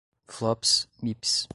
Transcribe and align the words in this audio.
flops, 0.27 0.87
mips 1.01 1.47